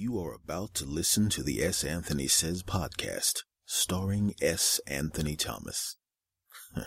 [0.00, 1.82] You are about to listen to the S.
[1.82, 4.80] Anthony Says podcast, starring S.
[4.86, 5.96] Anthony Thomas.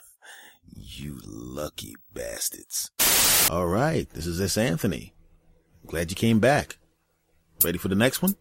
[0.73, 2.89] you lucky bastards.
[3.51, 4.57] All right, this is S.
[4.57, 5.13] Anthony.
[5.85, 6.77] Glad you came back.
[7.65, 8.35] Ready for the next one?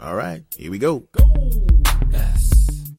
[0.00, 1.04] All right, here we go.
[1.12, 1.32] Go!
[2.12, 2.90] S.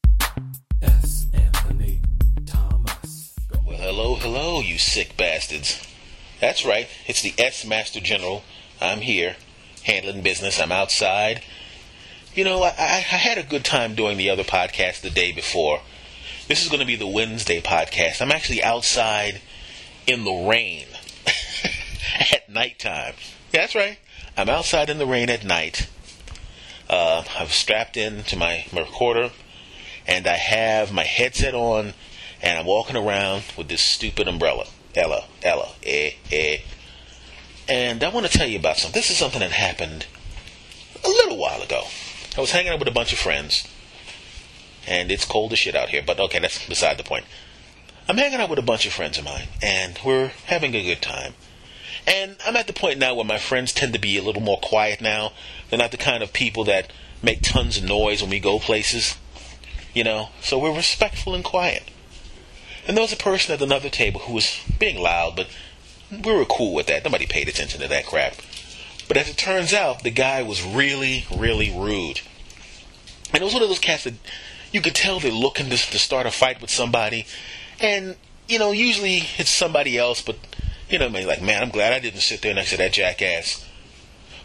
[0.80, 1.26] S.
[1.34, 2.00] Anthony
[2.46, 3.36] Thomas.
[3.66, 5.86] Well, hello, hello, you sick bastards.
[6.40, 8.42] That's right, it's the S Master General.
[8.80, 9.36] I'm here,
[9.84, 10.60] handling business.
[10.60, 11.42] I'm outside.
[12.34, 15.80] You know, I, I, had a good time doing the other podcast the day before.
[16.48, 18.20] This is going to be the Wednesday podcast.
[18.20, 19.40] I'm actually outside
[20.06, 20.86] in the rain
[22.32, 23.14] at nighttime.
[23.52, 23.98] Yeah, that's right.
[24.36, 25.88] I'm outside in the rain at night.
[26.90, 29.30] Uh, I've strapped in to my, my recorder,
[30.06, 31.94] and I have my headset on,
[32.42, 34.66] and I'm walking around with this stupid umbrella.
[34.94, 36.58] Ella, Ella, eh, eh.
[37.68, 38.98] And I want to tell you about something.
[38.98, 40.06] This is something that happened
[41.02, 41.84] a little while ago.
[42.36, 43.66] I was hanging out with a bunch of friends,
[44.86, 47.24] and it's cold as shit out here, but okay, that's beside the point.
[48.08, 51.00] I'm hanging out with a bunch of friends of mine, and we're having a good
[51.00, 51.34] time.
[52.06, 54.58] And I'm at the point now where my friends tend to be a little more
[54.60, 55.32] quiet now.
[55.70, 59.16] They're not the kind of people that make tons of noise when we go places.
[59.94, 61.84] You know, so we're respectful and quiet.
[62.86, 65.46] And there was a person at another table who was being loud, but
[66.10, 67.04] we were cool with that.
[67.04, 68.34] Nobody paid attention to that crap.
[69.06, 72.20] But as it turns out, the guy was really, really rude.
[73.32, 74.14] And it was one of those cats that
[74.72, 77.26] you could tell they're looking to, to start a fight with somebody.
[77.80, 78.16] And,
[78.48, 80.36] you know, usually it's somebody else, but,
[80.88, 83.64] you know, maybe like, man, I'm glad I didn't sit there next to that jackass.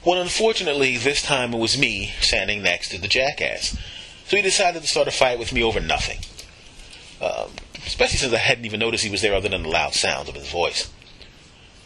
[0.05, 3.77] Well, unfortunately, this time it was me standing next to the jackass.
[4.25, 6.19] So he decided to start a fight with me over nothing.
[7.21, 7.51] Um,
[7.85, 10.35] especially since I hadn't even noticed he was there other than the loud sounds of
[10.35, 10.89] his voice.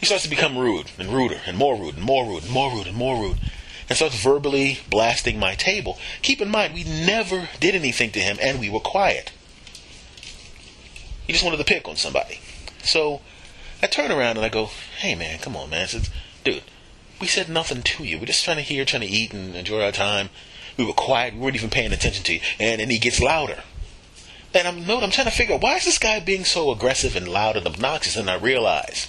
[0.04, 2.70] He starts to become rude and ruder and more rude and more rude and more
[2.70, 3.40] rude and more rude
[3.88, 5.98] and starts verbally blasting my table.
[6.22, 9.32] Keep in mind, we never did anything to him and we were quiet.
[11.26, 12.42] He just wanted to pick on somebody.
[12.82, 13.22] So
[13.82, 15.84] I turn around and I go, hey man, come on man.
[15.84, 16.10] I said,
[16.44, 16.64] dude,
[17.22, 18.20] we said nothing to you.
[18.20, 20.32] We're just trying to hear, trying to eat and enjoy our time.
[20.76, 21.34] We were quiet.
[21.34, 22.42] We weren't even paying attention to you.
[22.60, 23.64] And then he gets louder.
[24.56, 27.28] And I'm I'm trying to figure out why is this guy being so aggressive and
[27.28, 28.16] loud and obnoxious?
[28.16, 29.08] And I realize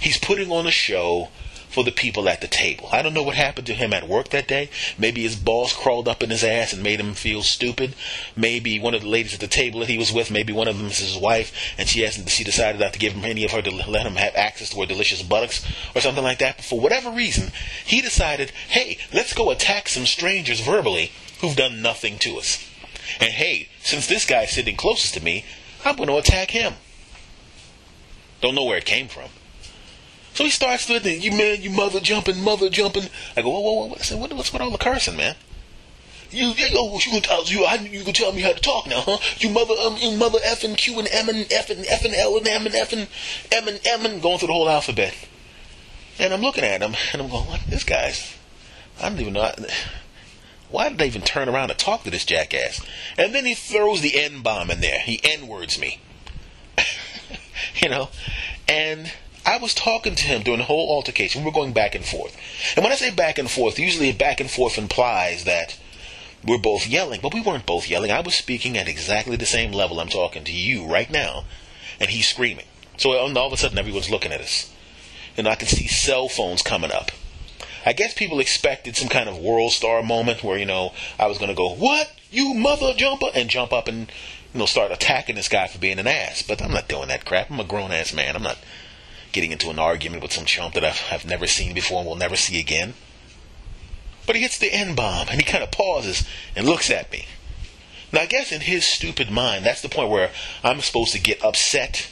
[0.00, 1.28] he's putting on a show
[1.68, 2.88] for the people at the table.
[2.90, 4.70] I don't know what happened to him at work that day.
[4.96, 7.94] Maybe his boss crawled up in his ass and made him feel stupid.
[8.34, 10.78] Maybe one of the ladies at the table that he was with, maybe one of
[10.78, 12.30] them is his wife, and she hasn't.
[12.30, 14.80] She decided not to give him any of her to let him have access to
[14.80, 16.56] her delicious buttocks or something like that.
[16.56, 17.52] But for whatever reason,
[17.84, 22.66] he decided, hey, let's go attack some strangers verbally who've done nothing to us.
[23.20, 25.44] And hey, since this guy's sitting closest to me,
[25.84, 26.74] I'm going to attack him.
[28.40, 29.30] Don't know where it came from.
[30.34, 31.22] So he starts with it.
[31.22, 33.04] You man, you mother jumping, mother jumping.
[33.36, 33.94] I go, whoa, whoa, whoa.
[33.94, 35.36] I said, what, what's with all the cursing, man?
[36.32, 39.18] You, you, oh, you you, I, you can tell me how to talk now, huh?
[39.38, 42.12] You mother, um, you mother F and Q and M and F and F and
[42.12, 43.06] L and M and F and
[43.52, 45.14] M and M and going through the whole alphabet.
[46.18, 47.60] And I'm looking at him and I'm going, what?
[47.68, 48.34] This guy's,
[49.00, 49.54] I don't even know.
[50.70, 52.84] Why did they even turn around to talk to this jackass?
[53.16, 55.00] And then he throws the N bomb in there.
[55.00, 56.00] He N words me.
[57.82, 58.10] you know?
[58.68, 59.12] And
[59.44, 61.42] I was talking to him during the whole altercation.
[61.42, 62.36] We were going back and forth.
[62.74, 65.78] And when I say back and forth, usually back and forth implies that
[66.44, 68.10] we're both yelling, but we weren't both yelling.
[68.10, 71.44] I was speaking at exactly the same level I'm talking to you right now,
[72.00, 72.66] and he's screaming.
[72.96, 74.72] So all of a sudden, everyone's looking at us.
[75.36, 77.10] And I can see cell phones coming up.
[77.86, 81.50] I guess people expected some kind of WorldStar moment where, you know, I was going
[81.50, 82.12] to go, What?
[82.32, 83.28] You mother jumper?
[83.32, 84.10] And jump up and,
[84.52, 86.42] you know, start attacking this guy for being an ass.
[86.42, 87.48] But I'm not doing that crap.
[87.48, 88.34] I'm a grown ass man.
[88.34, 88.58] I'm not
[89.30, 92.16] getting into an argument with some chump that I've, I've never seen before and will
[92.16, 92.94] never see again.
[94.26, 96.26] But he hits the N bomb and he kind of pauses
[96.56, 97.26] and looks at me.
[98.12, 100.30] Now, I guess in his stupid mind, that's the point where
[100.64, 102.08] I'm supposed to get upset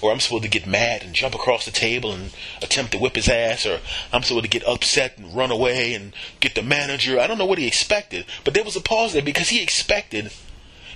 [0.00, 3.16] or I'm supposed to get mad and jump across the table and attempt to whip
[3.16, 3.80] his ass, or
[4.12, 7.18] I'm supposed to get upset and run away and get the manager.
[7.18, 10.32] I don't know what he expected, but there was a pause there because he expected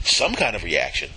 [0.03, 1.11] some kind of reaction.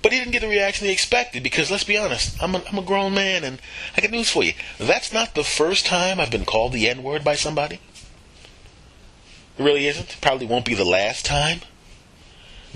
[0.00, 2.78] But he didn't get the reaction he expected because, let's be honest, I'm a, I'm
[2.78, 3.60] a grown man and
[3.96, 4.52] I got news for you.
[4.78, 7.80] That's not the first time I've been called the N word by somebody.
[9.58, 10.16] It really isn't.
[10.20, 11.62] Probably won't be the last time.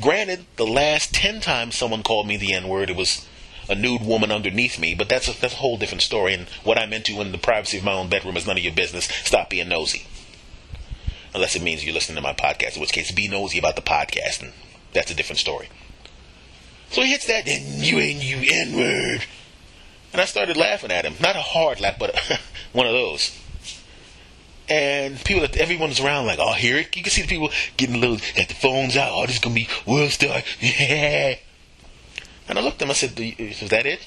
[0.02, 3.26] Granted, the last ten times someone called me the N word, it was
[3.68, 6.34] a nude woman underneath me, but that's a, that's a whole different story.
[6.34, 8.74] And what I'm into in the privacy of my own bedroom is none of your
[8.74, 9.04] business.
[9.24, 10.06] Stop being nosy.
[11.34, 13.82] Unless it means you're listening to my podcast, in which case, be nosy about the
[13.82, 14.52] podcast, and
[14.92, 15.68] that's a different story.
[16.90, 19.24] So he hits that, and you ain't you N word.
[20.12, 21.14] And I started laughing at him.
[21.20, 22.14] Not a hard laugh, but
[22.72, 23.38] one of those.
[24.72, 26.96] And people that everyone's around like, oh, here it.
[26.96, 29.10] You can see the people getting a little, got the phones out.
[29.12, 30.42] Oh, this is gonna be WorldStar.
[30.62, 31.34] Yeah.
[32.48, 32.90] And I looked at them.
[32.90, 34.00] I said, "Is that it?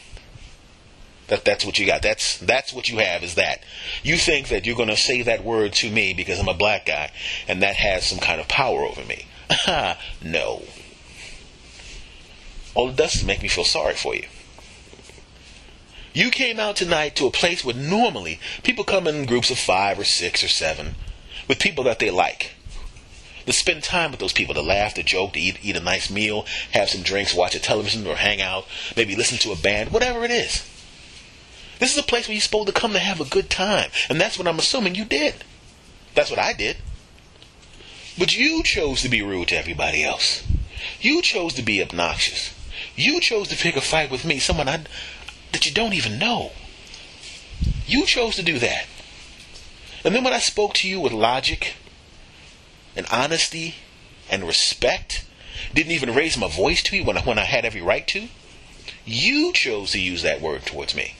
[1.27, 2.01] That that's what you got.
[2.01, 3.23] That's that's what you have.
[3.23, 3.63] Is that
[4.01, 7.11] you think that you're gonna say that word to me because I'm a black guy,
[7.47, 9.27] and that has some kind of power over me?
[10.23, 10.63] no.
[12.73, 14.25] All it does is make me feel sorry for you.
[16.15, 19.99] You came out tonight to a place where normally people come in groups of five
[19.99, 20.95] or six or seven
[21.45, 22.53] with people that they like.
[23.45, 26.09] To spend time with those people, to laugh, to joke, to eat, eat a nice
[26.09, 28.65] meal, have some drinks, watch a television or hang out,
[28.95, 30.65] maybe listen to a band, whatever it is.
[31.79, 33.91] This is a place where you're supposed to come to have a good time.
[34.09, 35.43] And that's what I'm assuming you did.
[36.15, 36.77] That's what I did.
[38.17, 40.47] But you chose to be rude to everybody else.
[41.01, 42.53] You chose to be obnoxious.
[42.95, 44.85] You chose to pick a fight with me, someone I,
[45.55, 46.51] that you don't even know.
[47.87, 48.87] You chose to do that.
[50.03, 51.75] And then when I spoke to you with logic
[52.93, 53.75] and honesty
[54.29, 55.25] and respect,
[55.73, 58.27] didn't even raise my voice to you when I, when I had every right to,
[59.05, 61.15] you chose to use that word towards me.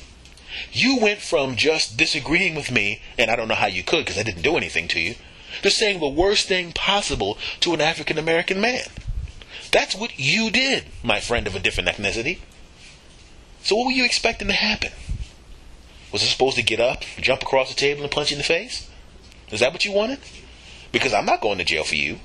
[0.74, 4.18] You went from just disagreeing with me, and I don't know how you could because
[4.18, 5.16] I didn't do anything to you,
[5.62, 8.88] to saying the worst thing possible to an African American man.
[9.72, 12.40] That's what you did, my friend of a different ethnicity.
[13.66, 14.92] So what were you expecting to happen?
[16.12, 18.44] Was I supposed to get up, jump across the table, and punch you in the
[18.44, 18.88] face?
[19.50, 20.20] Is that what you wanted?
[20.92, 22.20] Because I'm not going to jail for you.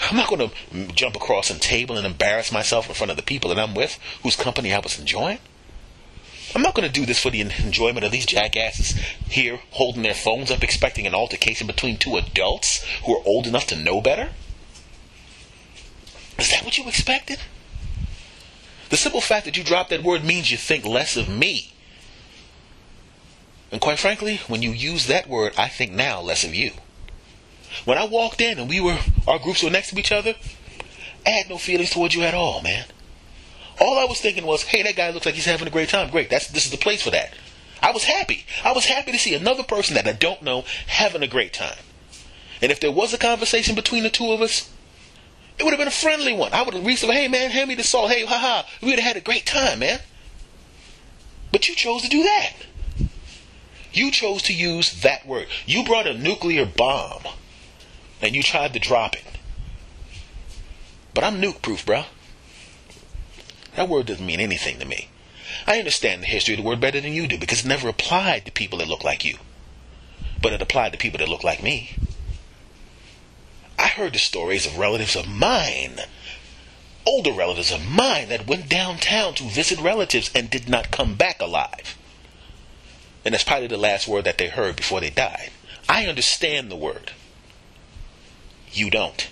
[0.00, 3.24] I'm not going to jump across a table and embarrass myself in front of the
[3.24, 5.40] people that I'm with, whose company I was enjoying.
[6.54, 8.96] I'm not going to do this for the enjoyment of these jackasses
[9.28, 13.66] here holding their phones up expecting an altercation between two adults who are old enough
[13.66, 14.28] to know better.
[16.38, 17.40] Is that what you expected?
[18.90, 21.72] The simple fact that you dropped that word means you think less of me.
[23.72, 26.72] And quite frankly, when you use that word, I think now less of you.
[27.84, 30.34] When I walked in and we were our groups were next to each other,
[31.26, 32.84] I had no feelings towards you at all, man.
[33.80, 36.10] All I was thinking was, hey, that guy looks like he's having a great time.
[36.10, 37.34] Great, that's this is the place for that.
[37.82, 38.46] I was happy.
[38.64, 41.78] I was happy to see another person that I don't know having a great time.
[42.62, 44.70] And if there was a conversation between the two of us,
[45.58, 46.52] it would have been a friendly one.
[46.52, 48.10] I would have reached over, hey man, hand me the salt.
[48.10, 50.00] Hey, haha, we would have had a great time, man.
[51.52, 52.52] But you chose to do that.
[53.92, 55.46] You chose to use that word.
[55.66, 57.22] You brought a nuclear bomb
[58.20, 59.24] and you tried to drop it.
[61.14, 62.04] But I'm nuke proof, bro.
[63.76, 65.08] That word doesn't mean anything to me.
[65.66, 68.44] I understand the history of the word better than you do because it never applied
[68.46, 69.38] to people that look like you.
[70.42, 71.96] But it applied to people that look like me.
[73.78, 76.00] I heard the stories of relatives of mine,
[77.06, 81.40] older relatives of mine, that went downtown to visit relatives and did not come back
[81.40, 81.98] alive.
[83.24, 85.50] And that's probably the last word that they heard before they died.
[85.88, 87.12] I understand the word.
[88.72, 89.28] You don't.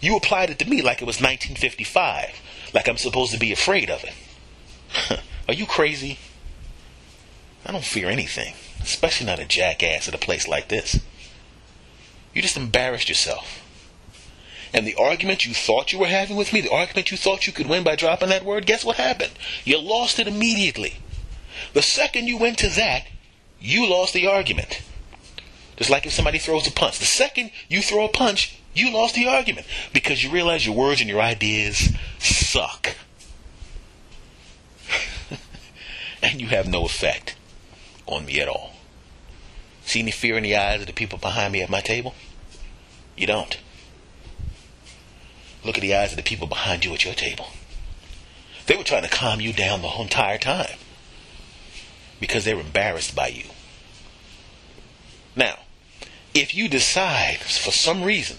[0.00, 2.40] You applied it to me like it was 1955,
[2.74, 5.20] like I'm supposed to be afraid of it.
[5.48, 6.18] Are you crazy?
[7.64, 11.00] I don't fear anything, especially not a jackass at a place like this.
[12.34, 13.62] You just embarrassed yourself.
[14.72, 17.52] And the argument you thought you were having with me, the argument you thought you
[17.52, 19.32] could win by dropping that word, guess what happened?
[19.64, 20.98] You lost it immediately.
[21.72, 23.06] The second you went to that,
[23.60, 24.82] you lost the argument.
[25.76, 26.98] Just like if somebody throws a punch.
[26.98, 31.00] The second you throw a punch, you lost the argument because you realize your words
[31.00, 32.94] and your ideas suck.
[36.22, 37.34] and you have no effect
[38.06, 38.74] on me at all.
[39.84, 42.14] See any fear in the eyes of the people behind me at my table?
[43.20, 43.58] You don't.
[45.62, 47.48] Look at the eyes of the people behind you at your table.
[48.64, 50.78] They were trying to calm you down the whole entire time
[52.18, 53.44] because they're embarrassed by you.
[55.36, 55.58] Now,
[56.32, 58.38] if you decide for some reason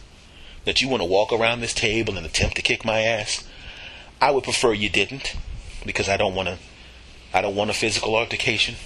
[0.65, 3.43] that you want to walk around this table and attempt to kick my ass,
[4.19, 5.35] I would prefer you didn't
[5.85, 6.57] because I don't want to
[7.35, 8.77] I don't want a physical altercation.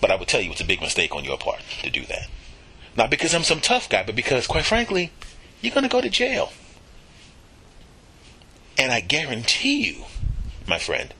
[0.00, 2.28] But I would tell you it's a big mistake on your part to do that.
[2.96, 5.10] Not because I'm some tough guy, but because quite frankly,
[5.60, 6.52] you're going to go to jail.
[8.78, 10.04] And I guarantee you,
[10.66, 11.14] my friend,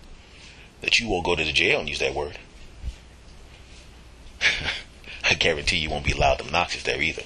[0.81, 2.39] that you won't go to the jail and use that word.
[5.25, 7.23] I guarantee you won't be loud and obnoxious there either.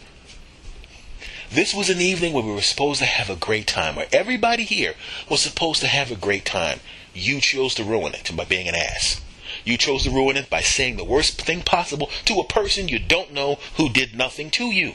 [1.51, 4.65] This was an evening where we were supposed to have a great time, where everybody
[4.65, 4.95] here
[5.31, 6.81] was supposed to have a great time.
[7.15, 9.21] You chose to ruin it by being an ass.
[9.69, 12.99] You chose to ruin it by saying the worst thing possible to a person you
[12.99, 14.95] don't know who did nothing to you.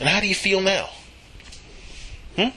[0.00, 0.90] And how do you feel now?
[2.34, 2.48] Hmm?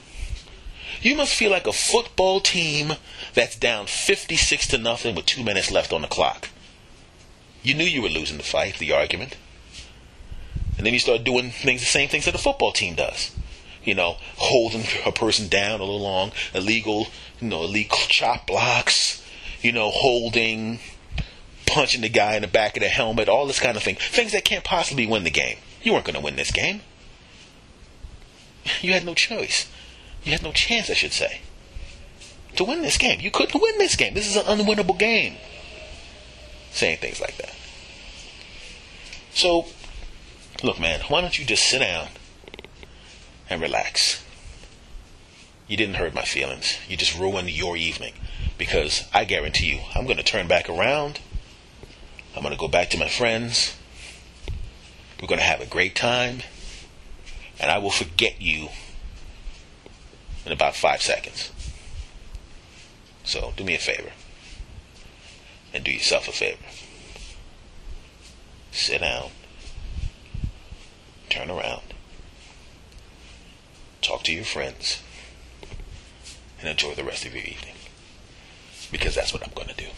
[1.00, 2.94] You must feel like a football team
[3.32, 6.48] that's down 56 to nothing with two minutes left on the clock.
[7.62, 9.36] You knew you were losing the fight, the argument.
[10.78, 13.30] And then you start doing things, the same things that a football team does.
[13.84, 17.06] You know, holding a person down a little long, illegal,
[17.40, 19.22] you know, illegal chop blocks,
[19.66, 20.78] you know, holding,
[21.66, 23.96] punching the guy in the back of the helmet, all this kind of thing.
[23.96, 25.58] Things that can't possibly win the game.
[25.82, 26.82] You weren't going to win this game.
[28.80, 29.68] You had no choice.
[30.22, 31.40] You had no chance, I should say,
[32.54, 33.20] to win this game.
[33.20, 34.14] You couldn't win this game.
[34.14, 35.34] This is an unwinnable game.
[36.70, 37.54] Saying things like that.
[39.34, 39.66] So,
[40.62, 42.08] look, man, why don't you just sit down
[43.50, 44.24] and relax?
[45.66, 46.78] You didn't hurt my feelings.
[46.88, 48.14] You just ruined your evening.
[48.58, 51.20] Because I guarantee you, I'm going to turn back around.
[52.34, 53.76] I'm going to go back to my friends.
[55.20, 56.40] We're going to have a great time.
[57.58, 58.68] And I will forget you
[60.44, 61.50] in about five seconds.
[63.24, 64.12] So do me a favor.
[65.72, 66.64] And do yourself a favor.
[68.70, 69.30] Sit down.
[71.30, 71.82] Turn around.
[74.00, 75.02] Talk to your friends.
[76.60, 77.75] And enjoy the rest of your evening.
[78.90, 79.88] Because that's what I'm going to do.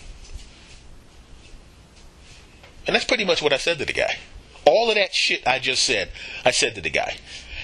[2.86, 4.16] And that's pretty much what I said to the guy.
[4.64, 6.10] All of that shit I just said,
[6.44, 7.18] I said to the guy.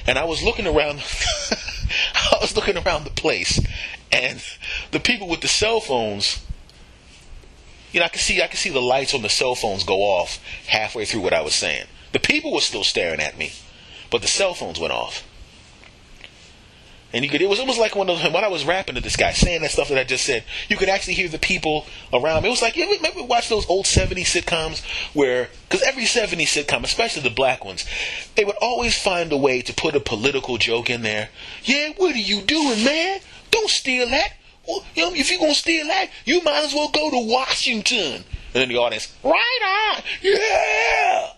[0.07, 1.01] And I was looking around
[2.15, 3.59] I was looking around the place
[4.13, 4.43] and
[4.91, 6.45] the people with the cell phones
[7.95, 10.01] you know, I could see I could see the lights on the cell phones go
[10.01, 11.87] off halfway through what I was saying.
[12.13, 13.53] The people were still staring at me,
[14.11, 15.23] but the cell phones went off.
[17.15, 19.31] And you could, it was almost like when, when I was rapping to this guy,
[19.31, 22.49] saying that stuff that I just said, you could actually hear the people around me.
[22.49, 26.83] It was like, you remember watch those old 70s sitcoms where, because every 70s sitcom,
[26.83, 27.87] especially the black ones,
[28.35, 31.29] they would always find a way to put a political joke in there.
[31.63, 33.21] Yeah, what are you doing, man?
[33.53, 34.33] Don't steal that.
[34.67, 38.25] Well, you know, if you're to steal that, you might as well go to Washington.
[38.55, 41.31] And then the audience, right on, yeah!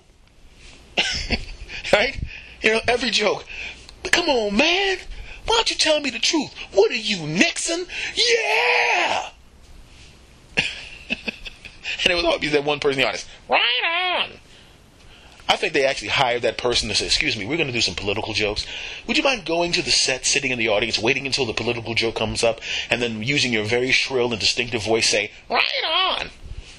[1.93, 2.19] right?
[2.63, 3.45] You know, every joke.
[4.05, 4.99] Come on, man.
[5.47, 6.53] Why don't you tell me the truth?
[6.73, 7.87] What are you, Nixon?
[8.15, 9.31] Yeah!
[11.09, 14.31] and it was always that one person in the audience, right on.
[15.49, 17.81] I think they actually hired that person to say, Excuse me, we're going to do
[17.81, 18.67] some political jokes.
[19.07, 21.95] Would you mind going to the set, sitting in the audience, waiting until the political
[21.95, 22.61] joke comes up,
[22.91, 26.31] and then using your very shrill and distinctive voice say, Right on!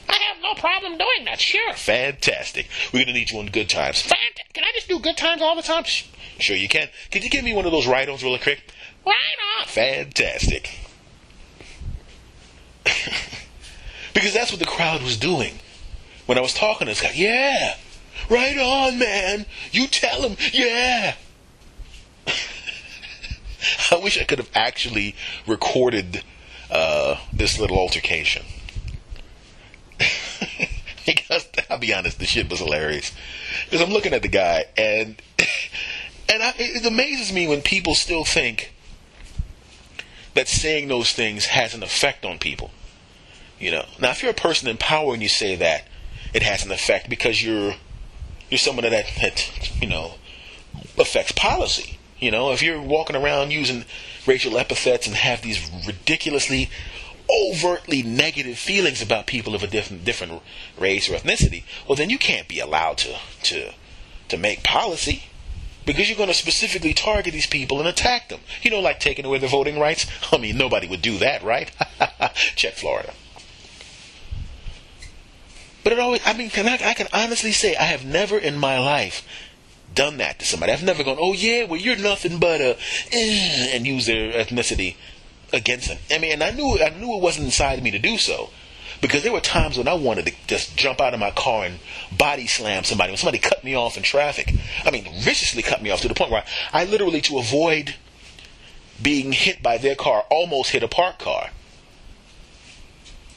[0.10, 1.74] I have no problem doing that, sure.
[1.74, 2.68] Fantastic.
[2.94, 4.04] We're going to need you on good times.
[4.04, 5.84] Fant- can I just do good times all the time?
[6.40, 6.90] Sure, you can.
[7.12, 8.62] Could you give me one of those ride-ons really quick?
[9.06, 9.14] Right
[9.60, 9.68] on.
[9.68, 10.80] Fantastic.
[14.14, 15.60] because that's what the crowd was doing.
[16.26, 17.76] When I was talking to this guy, yeah,
[18.30, 19.46] right on, man.
[19.72, 21.16] You tell him, yeah.
[23.92, 26.24] I wish I could have actually recorded
[26.70, 28.46] uh, this little altercation.
[31.06, 33.12] because I'll be honest, the shit was hilarious.
[33.66, 35.22] Because I'm looking at the guy, and
[36.30, 38.74] and I, it amazes me when people still think
[40.34, 42.72] that saying those things has an effect on people.
[43.60, 45.88] You know, now if you're a person in power and you say that,
[46.34, 47.76] it has an effect because you're
[48.50, 50.16] you're someone that that you know
[50.98, 51.98] affects policy.
[52.20, 53.86] You know, if you're walking around using
[54.26, 56.70] racial epithets and have these ridiculously
[57.30, 60.42] overtly negative feelings about people of a different different
[60.78, 63.74] race or ethnicity, well then you can't be allowed to to
[64.30, 65.24] to make policy
[65.86, 68.42] because you're going to specifically target these people and attack them.
[68.62, 70.06] You know, like taking away their voting rights.
[70.34, 71.72] I mean, nobody would do that, right?
[72.56, 73.14] Check Florida.
[75.84, 78.58] But it always, I mean, can I, I can honestly say I have never in
[78.58, 79.26] my life
[79.96, 80.74] done that to somebody.
[80.74, 82.78] I've never gone, oh yeah, well you're nothing but a,
[83.14, 84.98] eh, and use their ethnicity
[85.54, 85.98] against them.
[86.12, 88.50] I mean, and I knew I knew it wasn't inside of me to do so.
[89.00, 91.80] Because there were times when I wanted to just jump out of my car and
[92.18, 93.12] body slam somebody.
[93.12, 96.16] When somebody cut me off in traffic, I mean, viciously cut me off to the
[96.16, 97.96] point where I literally, to avoid
[99.00, 101.52] being hit by their car, almost hit a parked car.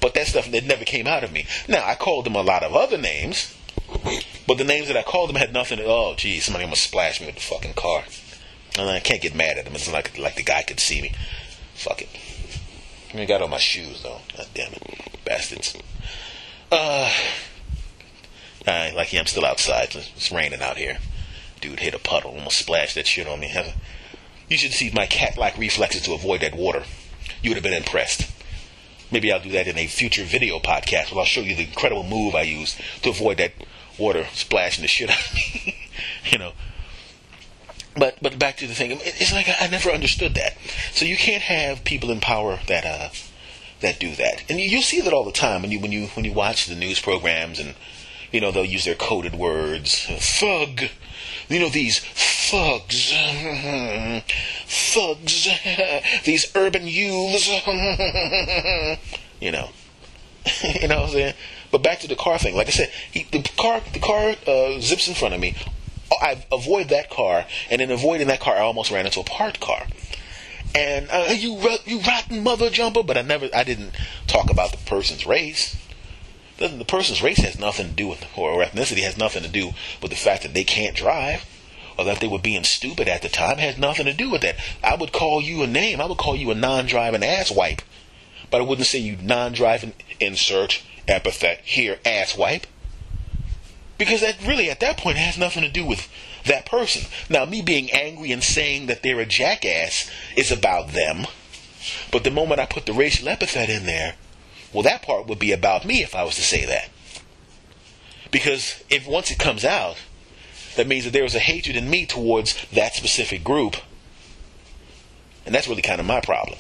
[0.00, 1.46] But that stuff that never came out of me.
[1.68, 3.54] Now I called them a lot of other names,
[4.46, 5.76] but the names that I called them had nothing.
[5.76, 8.04] To, oh, geez, somebody almost splashed me with the fucking car.
[8.78, 9.74] And I can't get mad at them.
[9.74, 11.12] It's like like the guy could see me.
[11.80, 12.08] Fuck it.
[13.14, 14.18] I got on my shoes though.
[14.36, 15.74] God damn it, bastards.
[16.70, 17.10] Uh,
[18.66, 19.96] I lucky I'm still outside.
[19.96, 20.98] It's raining out here.
[21.62, 23.54] Dude hit a puddle, almost splashed that shit on me.
[24.50, 26.82] You should see my cat-like reflexes to avoid that water.
[27.40, 28.28] You would have been impressed.
[29.12, 32.02] Maybe I'll do that in a future video podcast where I'll show you the incredible
[32.02, 33.52] move I use to avoid that
[33.96, 35.76] water splashing the shit out of me.
[36.32, 36.52] you know.
[37.96, 40.56] But but back to the thing, it's like I never understood that.
[40.92, 43.08] So you can't have people in power that uh
[43.80, 46.06] that do that, and you, you'll see that all the time when you when you
[46.08, 47.74] when you watch the news programs and
[48.32, 50.06] you know, they'll use their coded words.
[50.06, 50.82] Thug.
[51.48, 53.12] You know, these thugs.
[54.66, 55.48] thugs.
[56.24, 57.48] these urban youths.
[59.40, 59.70] you know.
[60.80, 61.34] you know what I'm saying?
[61.70, 62.54] But back to the car thing.
[62.54, 65.56] Like I said, he, the car the car uh, zips in front of me.
[66.20, 69.60] I avoid that car, and in avoiding that car, I almost ran into a parked
[69.60, 69.86] car.
[70.74, 73.92] And uh, you you rotten mother jumper, but I never I didn't
[74.26, 75.76] talk about the person's race.
[76.58, 79.72] The, the person's race has nothing to do with, or ethnicity has nothing to do
[80.02, 81.44] with the fact that they can't drive,
[81.98, 83.58] or that they were being stupid at the time.
[83.58, 84.56] It has nothing to do with that.
[84.84, 86.00] I would call you a name.
[86.00, 87.82] I would call you a non-driving ass wipe,
[88.50, 92.66] but I wouldn't say you non-driving insert epithet here ass wipe.
[94.00, 96.08] Because that really, at that point, has nothing to do with
[96.46, 97.02] that person.
[97.28, 101.26] Now, me being angry and saying that they're a jackass is about them.
[102.10, 104.14] But the moment I put the racial epithet in there,
[104.72, 106.88] well, that part would be about me if I was to say that.
[108.30, 109.98] Because if once it comes out,
[110.76, 113.76] that means that there was a hatred in me towards that specific group.
[115.44, 116.58] And that's really kind of my problem.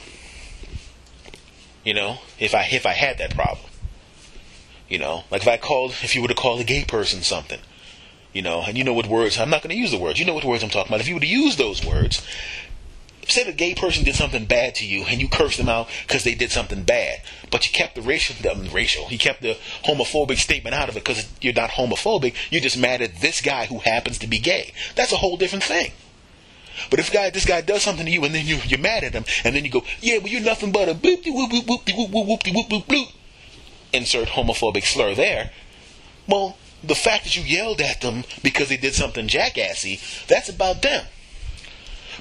[1.86, 3.69] You know, if I if I had that problem.
[4.90, 7.60] You know, like if I called, if you were to call a gay person something,
[8.32, 10.26] you know, and you know what words, I'm not going to use the words, you
[10.26, 11.00] know what words I'm talking about.
[11.00, 12.20] If you were to use those words,
[13.28, 16.24] say a gay person did something bad to you and you cursed them out because
[16.24, 17.20] they did something bad,
[17.52, 18.34] but you kept the racial,
[18.72, 22.76] racial, you kept the homophobic statement out of it because you're not homophobic, you're just
[22.76, 24.72] mad at this guy who happens to be gay.
[24.96, 25.92] That's a whole different thing.
[26.90, 29.12] But if guy, this guy does something to you and then you, you're mad at
[29.12, 31.66] him and then you go, yeah, well, you're nothing but a boop de whoop whoop
[31.66, 33.08] whoop de whoop whoop whoop whoop whoop
[33.92, 35.50] insert homophobic slur there.
[36.26, 40.82] Well, the fact that you yelled at them because they did something jackassy, that's about
[40.82, 41.06] them.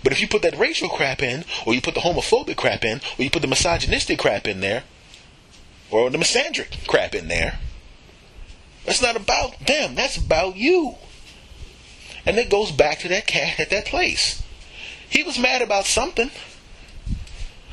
[0.04, 3.02] But if you put that racial crap in, or you put the homophobic crap in,
[3.18, 4.84] or you put the misogynistic crap in there,
[5.92, 7.60] or the misandric crap in there,
[8.86, 9.96] that's not about them.
[9.96, 10.96] That's about you.
[12.26, 14.42] And it goes back to that cat at that place.
[15.10, 16.32] He was mad about something.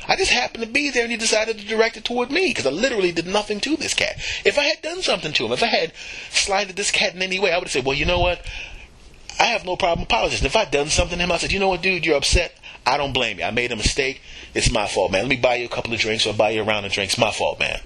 [0.07, 2.65] I just happened to be there and he decided to direct it toward me because
[2.65, 4.15] I literally did nothing to this cat.
[4.45, 5.93] If I had done something to him, if I had
[6.31, 8.45] slighted this cat in any way, I would have said, well, you know what?
[9.39, 10.45] I have no problem apologizing.
[10.45, 12.57] If I'd done something to him, I said, you know what, dude, you're upset.
[12.85, 13.45] I don't blame you.
[13.45, 14.21] I made a mistake.
[14.53, 15.23] It's my fault, man.
[15.23, 17.17] Let me buy you a couple of drinks or buy you a round of drinks.
[17.17, 17.81] My fault, man.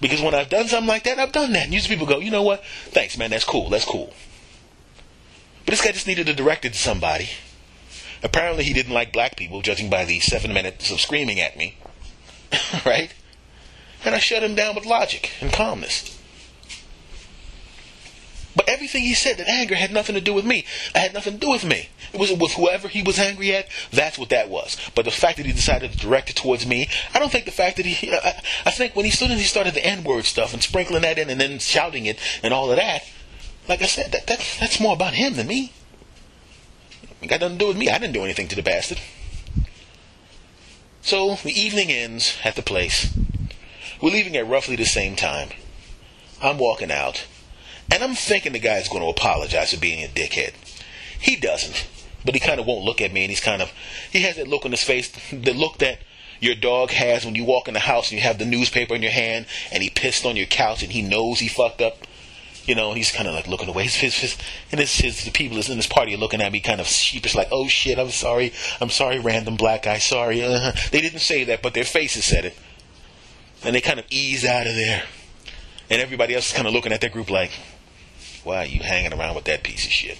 [0.00, 1.64] Because when I've done something like that, I've done that.
[1.64, 2.64] And usually people go, you know what?
[2.86, 3.30] Thanks, man.
[3.30, 3.70] That's cool.
[3.70, 4.12] That's cool.
[5.64, 7.28] But this guy just needed to direct it to somebody.
[8.22, 11.76] Apparently, he didn't like black people, judging by the seven minutes of screaming at me.
[12.86, 13.12] right?
[14.04, 16.18] And I shut him down with logic and calmness.
[18.58, 20.64] But everything he said, that anger had nothing to do with me.
[20.92, 21.90] It had nothing to do with me.
[22.12, 23.68] It was with whoever he was angry at.
[23.92, 24.76] That's what that was.
[24.96, 27.52] But the fact that he decided to direct it towards me, I don't think the
[27.52, 28.12] fact that he.
[28.12, 31.02] I, I think when he stood and he started the N word stuff and sprinkling
[31.02, 33.04] that in and then shouting it and all of that,
[33.68, 35.72] like I said, that, that that's more about him than me.
[37.20, 37.88] It got nothing to do with me.
[37.88, 39.00] I didn't do anything to the bastard.
[41.02, 43.16] So the evening ends at the place.
[44.00, 45.50] We're leaving at roughly the same time.
[46.42, 47.26] I'm walking out,
[47.92, 50.52] and I'm thinking the guy's going to apologize for being a dickhead.
[51.18, 51.88] He doesn't,
[52.24, 53.72] but he kind of won't look at me, and he's kind of
[54.12, 55.98] he has that look on his face, the look that
[56.40, 59.02] your dog has when you walk in the house and you have the newspaper in
[59.02, 62.06] your hand, and he pissed on your couch, and he knows he fucked up.
[62.68, 63.84] You know, he's kind of like looking away.
[63.84, 64.38] His, his, his,
[64.70, 67.34] and his, his, the people in this party are looking at me kind of sheepish,
[67.34, 68.52] like, oh shit, I'm sorry.
[68.78, 70.44] I'm sorry, random black guy, sorry.
[70.44, 70.72] Uh-huh.
[70.92, 72.54] They didn't say that, but their faces said it.
[73.64, 75.04] And they kind of ease out of there.
[75.88, 77.52] And everybody else is kind of looking at their group like,
[78.44, 80.18] why are you hanging around with that piece of shit?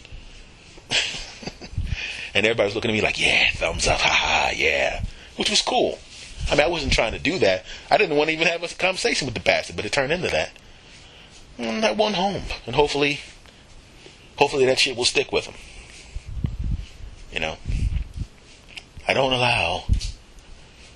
[2.35, 5.05] and everybody's looking at me like, yeah, thumbs up, haha, yeah.
[5.37, 5.99] Which was cool.
[6.51, 7.67] I mean, I wasn't trying to do that.
[7.91, 10.29] I didn't want to even have a conversation with the bastard, but it turned into
[10.29, 10.51] that.
[11.59, 13.21] And that one home, and hopefully,
[14.37, 15.55] hopefully that shit will stick with him.
[17.33, 17.57] You know,
[19.07, 19.85] I don't allow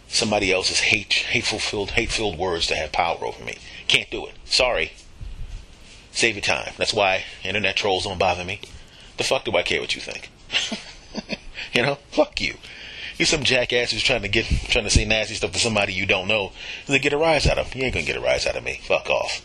[0.06, 3.56] somebody else's hate, hateful filled, hate filled words to have power over me.
[3.88, 4.34] Can't do it.
[4.44, 4.92] Sorry.
[6.12, 6.72] Save your time.
[6.76, 8.60] That's why internet trolls don't bother me.
[9.16, 10.30] The fuck do I care what you think?
[11.72, 12.54] you know, fuck you.
[13.18, 16.06] You're some jackass who's trying to get, trying to say nasty stuff to somebody you
[16.06, 16.52] don't know,
[16.86, 17.74] they get a rise out of.
[17.74, 18.80] You ain't gonna get a rise out of me.
[18.82, 19.42] Fuck off.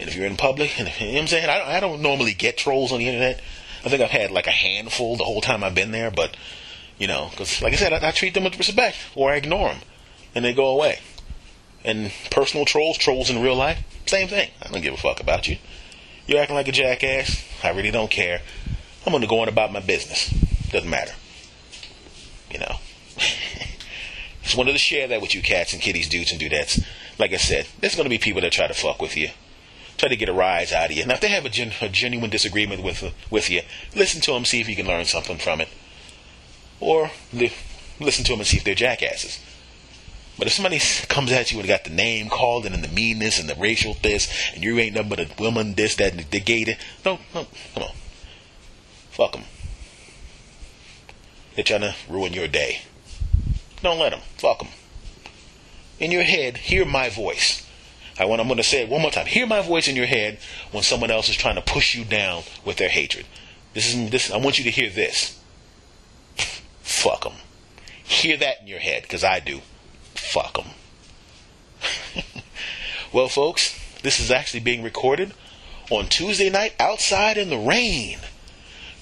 [0.00, 2.02] And if you're in public, and you know what I'm saying, I don't, I don't
[2.02, 3.40] normally get trolls on the internet.
[3.84, 6.36] I think I've had like a handful the whole time I've been there, but
[6.98, 9.68] you know, because like I said, I, I treat them with respect, or I ignore
[9.68, 9.80] them,
[10.34, 11.00] and they go away.
[11.84, 14.50] And personal trolls, trolls in real life, same thing.
[14.62, 15.58] I don't give a fuck about you.
[16.26, 17.44] You're acting like a jackass.
[17.62, 18.40] I really don't care.
[19.06, 20.30] I'm gonna go on about my business.
[20.70, 21.12] Doesn't matter.
[22.50, 22.76] You know.
[24.42, 26.84] Just wanted to share that with you cats and kitties, dudes and dudettes.
[27.18, 29.30] Like I said, there's gonna be people that try to fuck with you
[30.00, 31.04] try to get a rise out of you.
[31.04, 33.60] Now, if they have a, gen- a genuine disagreement with with you,
[33.94, 35.68] listen to them, see if you can learn something from it,
[36.80, 37.52] or li-
[38.00, 39.38] listen to them and see if they're jackasses.
[40.38, 43.46] But if somebody comes at you and got the name called and the meanness and
[43.46, 46.78] the racial this, and you ain't nothing but a woman this, that, and the gated,
[47.04, 47.94] no, no, come on.
[49.10, 49.44] Fuck them.
[51.54, 52.80] They're trying to ruin your day.
[53.82, 54.20] Don't let them.
[54.38, 54.68] Fuck them.
[55.98, 57.66] In your head, hear my voice.
[58.20, 59.24] I want, I'm going to say it one more time.
[59.24, 60.38] Hear my voice in your head
[60.72, 63.24] when someone else is trying to push you down with their hatred.
[63.72, 64.30] This is this.
[64.30, 65.40] I want you to hear this.
[66.82, 67.32] Fuck them.
[68.04, 69.62] Hear that in your head, because I do.
[70.14, 72.24] Fuck them.
[73.12, 75.32] well, folks, this is actually being recorded
[75.88, 78.18] on Tuesday night outside in the rain.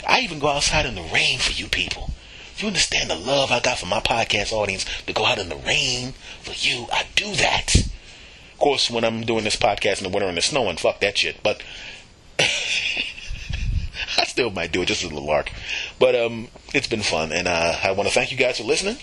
[0.07, 2.13] I even go outside in the rain for you people.
[2.59, 5.57] You understand the love I got for my podcast audience to go out in the
[5.57, 6.87] rain for you?
[6.93, 7.88] I do that.
[8.59, 11.17] Of course, when I'm doing this podcast in the winter and it's snowing, fuck that
[11.17, 11.45] shit.
[11.45, 11.63] But
[12.41, 15.53] I still might do it just as a little lark.
[16.01, 18.97] But um, it's been fun, and uh, I want to thank you guys for listening.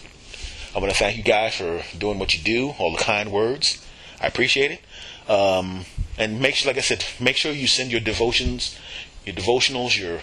[0.75, 3.81] I want to thank you guys for doing what you do, all the kind words.
[4.19, 5.31] I appreciate it.
[5.31, 5.85] Um,
[6.17, 8.77] and make sure, like I said, make sure you send your devotions,
[9.25, 10.19] your devotionals, your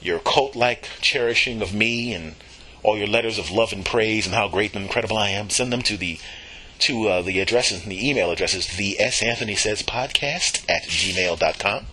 [0.00, 2.36] your cult-like cherishing of me, and
[2.82, 5.50] all your letters of love and praise and how great and incredible I am.
[5.50, 6.18] Send them to the
[6.82, 11.86] to uh, the addresses, and the email addresses, the S Anthony Says Podcast at gmail.com.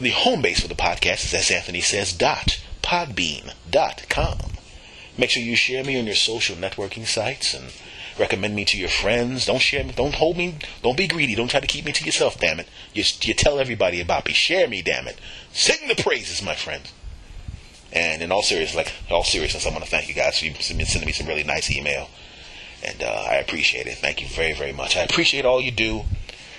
[0.00, 4.38] The home base for the podcast is S Anthony Says dot podbean.com.
[5.18, 7.72] Make sure you share me on your social networking sites and
[8.18, 9.46] recommend me to your friends.
[9.46, 9.92] Don't share me.
[9.96, 10.56] Don't hold me.
[10.82, 11.34] Don't be greedy.
[11.34, 12.38] Don't try to keep me to yourself.
[12.38, 12.68] Damn it.
[12.92, 14.32] You, you tell everybody about me.
[14.32, 14.82] Share me.
[14.82, 15.18] Damn it.
[15.52, 16.92] Sing the praises, my friends.
[17.92, 21.06] And in all seriousness, like all seriousness, I want to thank you guys for sending
[21.06, 22.10] me some really nice email,
[22.86, 23.98] and uh, I appreciate it.
[23.98, 24.96] Thank you very, very much.
[24.96, 26.04] I appreciate all you do.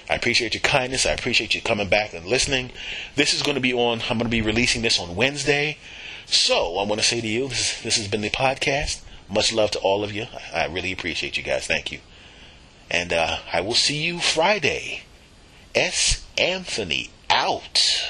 [0.10, 1.06] I appreciate your kindness.
[1.06, 2.72] I appreciate you coming back and listening.
[3.16, 4.02] This is going to be on.
[4.02, 5.78] I'm going to be releasing this on Wednesday.
[6.26, 9.02] So I want to say to you, this, this has been the podcast.
[9.30, 10.28] Much love to all of you.
[10.54, 11.68] I really appreciate you guys.
[11.68, 12.00] Thank you.
[12.90, 15.04] And uh, I will see you Friday.
[15.76, 16.26] S.
[16.38, 18.10] Anthony out.